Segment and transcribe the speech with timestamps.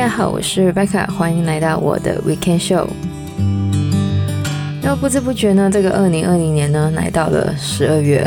[0.00, 2.86] 大家好，我是 Rebecca，欢迎来到我的 Weekend Show。
[4.80, 8.26] 那么不知不觉呢，这个二零二零年呢来到了十二月。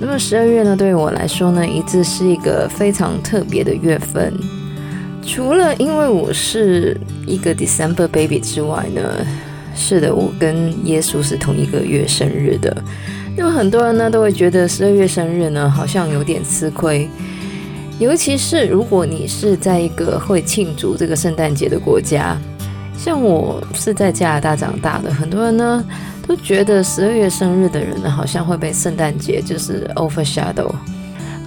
[0.00, 4.34] 那么十二月呢，对于我来说呢，一直是一个非常特别的月份。
[5.24, 9.24] 除了因为我是一个 December baby 之外呢，
[9.76, 12.82] 是的，我跟耶稣是同一个月生日的。
[13.36, 17.08] 那么很多人呢都会觉得十二月生日呢好像有点吃亏。
[18.02, 22.36] 尤其是如果你是在一个会庆祝这个圣诞节的国家，
[22.98, 25.84] 像我是在加拿大长大的，很多人呢
[26.26, 30.68] 都觉得十二月生日的人呢，好像会被圣诞节就是 overshadow。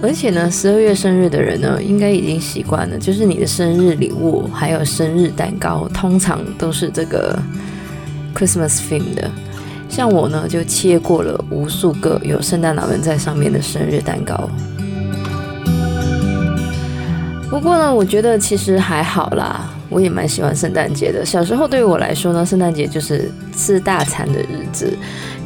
[0.02, 7.38] 而且呢，十二月生日的人呢，应该已经习惯了，就是你的生日礼物还有生日蛋糕，通常都是这个
[8.34, 9.30] Christmas theme 的。
[9.90, 14.48] 像我呢，就切过了无数个有圣诞老人在上面的生日蛋糕。
[17.48, 21.24] 不过呢，我觉得其实还好啦，我也蛮喜欢圣诞节的。
[21.24, 24.92] 小时候对于我来说呢，圣诞节就是吃大餐的日子。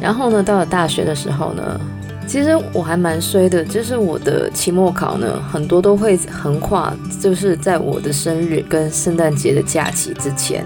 [0.01, 1.79] 然后呢，到了大学的时候呢，
[2.25, 10.65] 其实我还蛮衰的，就是我的期末考呢，很多都会横跨，就是在我的生日跟圣诞节的假期之前。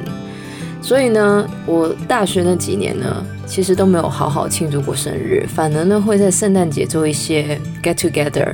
[0.81, 8.53] 所以呢，我大学那几年呢，其实都没有好好庆祝过生日，反而呢会在圣诞节做一些 get together。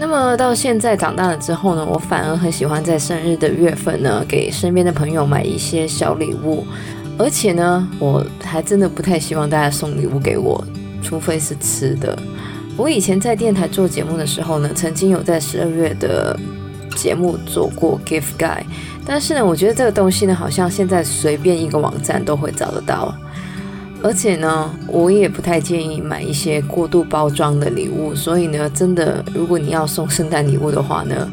[0.00, 6.66] 那么到现在长大了之后呢，我反而很喜欢在生日的月份呢，给身边的朋友买一些小礼物，
[7.18, 10.64] 而且呢，我还真的不太希望大家送礼物给我，
[11.02, 12.18] 除非是吃的。
[12.78, 16.34] 我以前在电台做节目的时候呢，曾经有在十二月的
[16.96, 18.64] 节目做过 gift guide，
[19.04, 23.14] 但是呢，我觉得这个东西呢，好像现在随便一个网站都会找得到。
[24.02, 31.28] 而且呢，我也不太建议买一些过度包装的礼物，所以呢，真的，如果你要送圣诞礼物的话呢，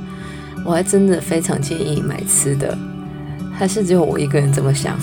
[0.66, 2.78] 我还真的非常建议买吃的，
[3.53, 4.97] 还是只有我一个人这么想。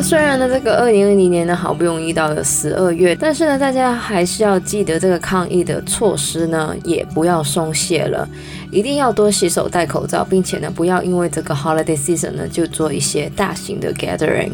[0.00, 8.26] 虽然呢，这个二零二零年呢，好不容易到了十二月，但是呢，大家还是要记得这个抗疫的措施呢，也不要松懈了，
[8.70, 14.52] 一定要多洗手、戴口罩，并且呢，不要因为这个 holiday season 呢，就做一些大型的 gathering。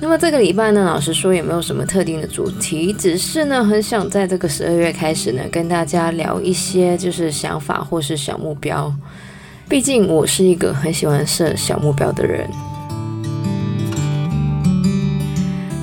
[0.00, 8.92] 那么这个礼拜呢，老实说也没有什么特定的主题，只是呢，很想在这个十二月开始呢，跟大家聊一些就是想法或是小目标。
[9.68, 12.48] 毕竟我是一个很喜欢设小目标的人。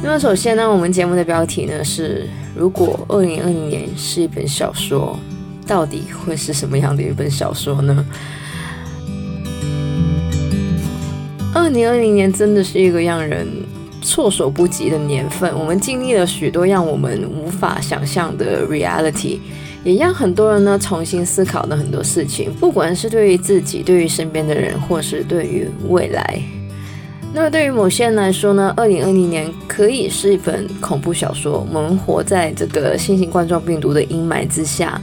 [0.03, 5.17] 那么首先呢，我们节目的标题呢是：如果二零二零年是一本小说，
[5.67, 8.03] 到底会是什么样的一本小说呢？
[11.53, 13.47] 二零二零年真的是一个让人
[14.01, 19.37] 措手不及的年份，我们经历了许多让我们无法想象的 reality，
[19.83, 26.41] 也让很多人呢重新思考了很多事情，不管是对于自己、对于身边的人，或是对于未来。
[27.33, 31.65] 那么对于某些人来说呢，二零二零年可以是一本恐怖小说。
[31.71, 35.01] 我们活在这个新型冠状病毒的阴霾之下，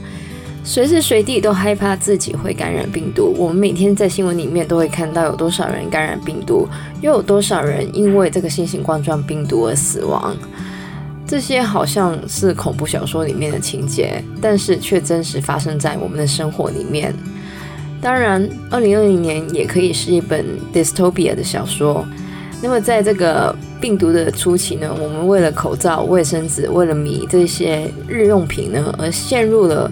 [0.63, 3.33] 随时随地都害怕自己会感染病毒。
[3.35, 6.67] 我们每天在新闻里面都会看到有多少人感染病毒，
[7.01, 10.37] 又有多少人因为这个新型冠状病毒而死亡。
[11.25, 17.11] 这些好像是恐怖小说里面的情节，但是却真实发生在我们的生活里面。
[18.01, 22.05] 当然，二零二零年也可以是一本 dystopia 的小说。
[22.61, 29.89] 那么，在这个病毒的初期呢，我们为了口罩、卫生纸、为了米这些日用品呢，而陷入了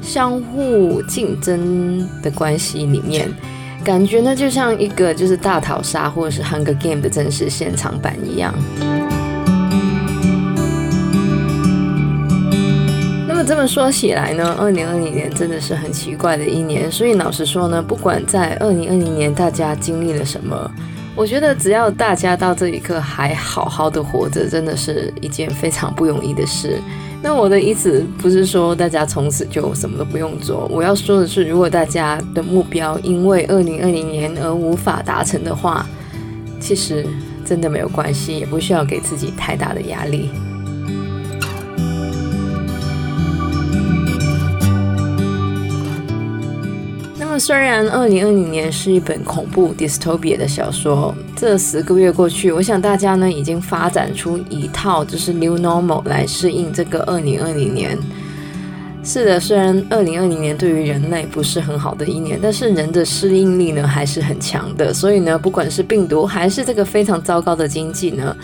[0.00, 3.28] 相互竞争的关系里面，
[3.84, 8.52] 感觉呢就像一个就是大逃杀或者是 Hunger Game 的真实现场版一样。
[13.54, 16.90] 这么说起来呢，二零二零年真的是很奇怪的一年。
[16.90, 20.70] 所以老实说呢，不管在二零二零年大家经历了什么，
[21.14, 26.80] 我觉得只要大家到这一刻还好好的活着，真的是一件非常不容易的事。
[27.22, 35.86] 那我的意思不是说大家从此就什么都不用做，我要说的是，如果大家的目标因为二零二零年而无法达成的话，
[36.58, 37.04] 其实
[37.44, 40.30] 真的没有关系，也不需要给自己太大的压力。
[47.34, 57.98] 那虽然二零二零年是一本恐怖 dystopia 的小说，这十个月过去，我想大家呢已经发展出一套就是 new normal 来适应这个二零二零年。
[59.02, 64.92] 是的，虽然二零二零年对于人类不是很好的一年，但是人的适应力呢还是很强的。
[64.92, 68.36] 所以呢，不管是病毒还是这个非常糟糕的经济呢，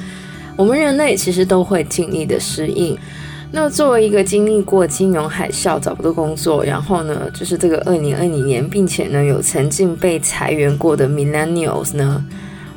[0.57, 2.99] 我们人类其实都会尽力的适应。
[3.51, 12.23] 那作为一个经历过金融海啸找不到工作，然后呢，就是这个二零二零年，并且呢有曾经被裁员过的 Millennials 呢，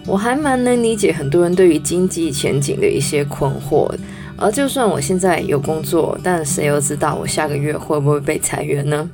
[0.07, 3.91] 我还蛮能理解很多人对于经济前景的一些困惑。
[4.37, 9.09] 而就算我现在有工作，但谁又知道我下个月会不会被裁员呢？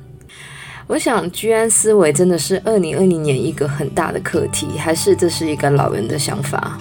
[0.86, 6.78] 我想居安思危真的是二零二零年一个很大的课题，还是这是一个老人的想法？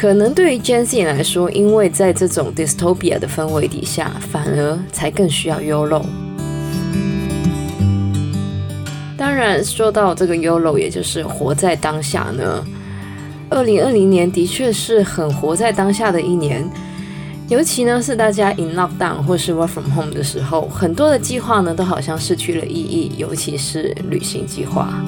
[0.00, 6.02] 可能对于 Gen Z 来说，因为在这种 dystopia 的氛围底下，反而才更需要 YOLO。
[9.18, 12.64] 当然，说到这个 YOLO，也就是活在当下呢。
[13.50, 16.66] 二零二零年的确是很活在当下的一年，
[17.48, 25.04] 尤其呢是大家 in lockdown 或是 work from home 的时候，很多的计划呢都好像失去了意义，尤其是旅行计划。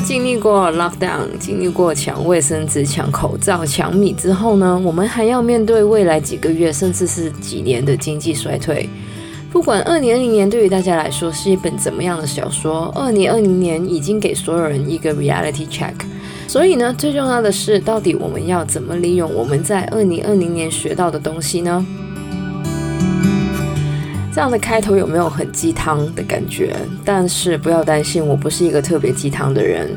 [0.00, 8.88] 经历过 lockdown，经历过抢卫生纸、抢口罩、抢米之后呢，我们还要面对未来几个月，甚至是几年的经济衰退。
[9.52, 15.94] 不管二零二零年对于大家来说是一本怎么样的小说，二零二零年已经给所有人一个 reality check。
[16.48, 21.86] 所以呢，最重要的是，到底我们要怎么利用我们在二零二零年学到的东西呢？
[24.34, 26.74] 这样的开头有没有很鸡汤的感觉？
[27.04, 29.88] 但是不要担心，我不是一个特别鸡汤的人。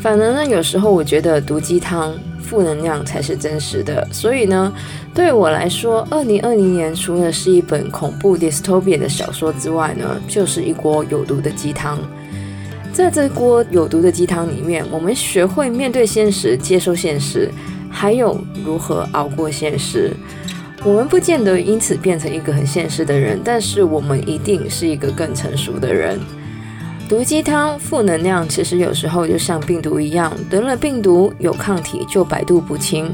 [0.00, 4.06] 反而呢，有时候我觉得毒鸡汤、负能量才是真实的。
[4.12, 4.72] 所以呢，
[5.12, 11.98] 对我来说，二零二零年除了是一本恐怖 dystopia 的小说之外呢，就是一锅有毒的鸡汤。
[12.92, 17.50] 在这锅有毒的鸡汤里面，我们学会面对现实、接受现实，
[17.90, 20.12] 还有如何熬过现实。
[20.84, 26.18] 我们不见得因此变成一个很现实的人，但是我们一定是一个更成熟的人。
[27.08, 33.08] 毒鸡汤、负能量，其实有时候就像病毒一样，得了病毒有抗体就百毒不侵，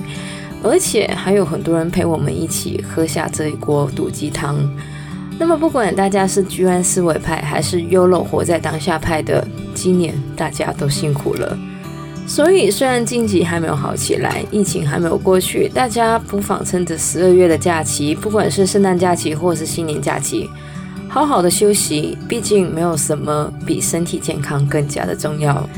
[0.62, 4.56] 而且还有很多人陪我们一起喝下这一锅毒鸡汤。
[5.38, 11.58] 那么，不管大家是居安思危派还是 YOLO 活在当下派的，今年大家都辛苦了。
[12.28, 20.48] 所以，虽然经济还没有好起来，疫情还没有过去，大家不妨趁着十二月的假期，不管是圣诞假期或是新年假期，
[21.08, 22.18] 好好的休息。
[22.28, 25.68] 毕竟，没有什么比身体健康更加的重要。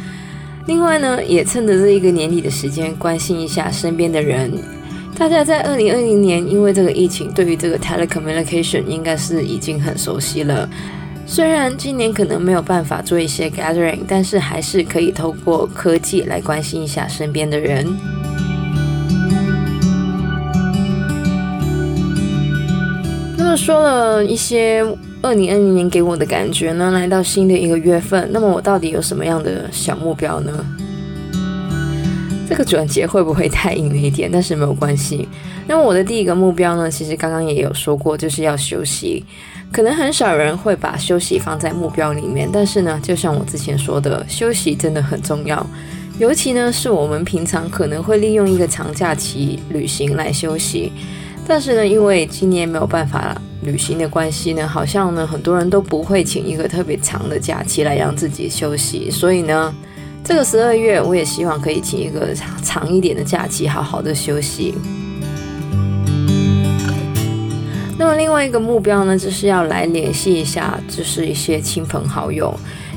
[0.67, 4.53] 另外呢，也趁着这一个年底的时间，关心一下身边的人。
[5.17, 10.69] 大家在二零二零年，因为这个疫情，对于这个 telecommunication 应该是已经很熟悉了。
[11.33, 17.87] 虽然今年可能没有办法做一些 gathering，但是还是可以透过科技来关心一下身边的人。
[23.39, 24.85] 那么说了一些
[25.23, 30.67] 二零二零年给我的感觉呢，来到新的一个月份，那么我到底有什么样的小目标呢？
[32.49, 34.29] 这个转折会不会太硬了一点？
[34.33, 35.29] 但是没有关系。
[35.69, 39.25] 那么我的第一个目标呢，其实刚刚也有说过，就是要休息。
[39.73, 45.65] 可能很少人会把休息放在目标里面，但是呢，就像我之前说的，休息真的很重要。
[46.19, 50.93] 尤其呢，是我们平常可能会利用一个长假期旅行来休息，
[51.47, 59.11] 但是呢，因为今年没有办法旅行的关系呢，好像呢，很多人都不会请一个特别长的假期来让自己休息。
[59.11, 59.75] 所以呢，
[60.23, 64.75] 这个十二月我也希望可以请一个长一点的假期，好好的休息。
[68.11, 72.53] 么另外一个目标呢，就是要来联系一下，就是一些亲朋好友。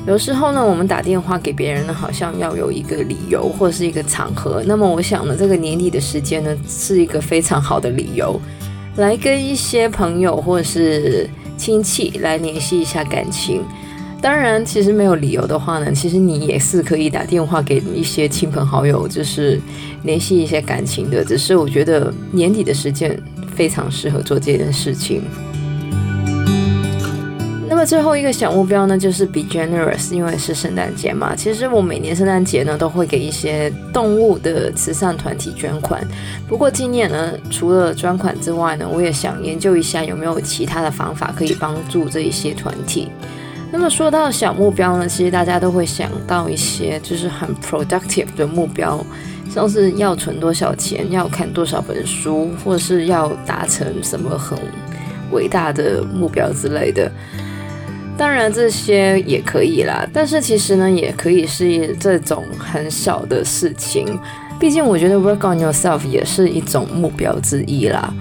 [0.08, 4.63] 有时候呢，我们打电话给别人呢，好像要有一个理由或是一个场合。
[4.65, 8.41] 那么我想呢，这个年底的时间呢，是一个非常好的理由，
[8.96, 13.62] 来跟一些朋友或者是亲戚来联系一下感情。
[14.20, 19.62] 当然，其实没有理由的话呢，其实你也是可以打电话给一些亲朋好友，就是
[20.03, 21.24] 联系一些感情的。
[21.24, 23.22] 只是我觉得年底的时间。
[23.55, 25.22] 非常适合做这件事情。
[27.69, 31.36] 那么最后一个小目标呢，就是 be generous，因为是圣诞节嘛。
[31.36, 36.05] 其实我每年圣诞节呢，都会给一些动物的慈善团体捐款。
[36.48, 43.10] 不过今年呢，除了捐款之外呢，我也想研究一下有没有其他的方法可以帮助这一些团体。
[43.72, 49.03] 那么说到小目标呢，其实大家都会想到一些就是很 productive 的目标。
[49.53, 54.57] 像是要存多少钱，要看多少本书，或是要达成什么很
[55.31, 57.12] 伟大的目标之类的。
[58.17, 64.07] 当然这些也可以啦，但是其实呢，也可以是这种很小的事情。
[64.60, 68.12] 毕竟我觉得 work on yourself 也是一种目标之一啦。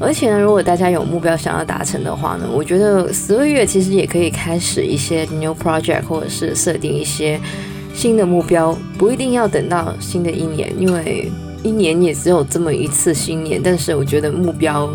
[0.00, 7.40] 而且呢，如果大家有目标想要达成的话呢，我觉得十二月其实也可以开始一些 new project，或者是设定一些。
[7.96, 14.86] 新的目标不一定要等到新的一年，因为一年也只有这么一次新年，但是我觉得目标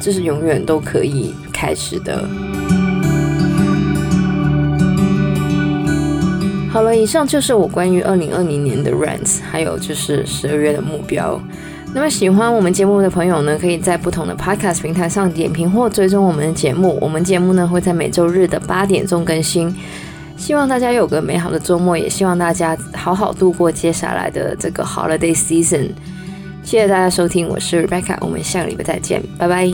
[0.00, 2.28] 就是永远都可以开始的。
[6.68, 11.40] 好了，以上就是我关于二零二零年的 rants，还有就是十二月的目标。
[11.94, 16.98] 那么喜欢我们节目的朋友呢，可以在不同的 podcast 平台上点评或追踪我们的节目。
[17.00, 19.72] 我们节目呢会在每周日的八点钟更新。
[20.38, 25.90] 希望大家有个美好的周末，也希望大家好好度过接下来的这个 holiday season。
[26.62, 29.68] 谢谢大家收听，我是 Rebecca，我们下个礼拜再见，拜拜。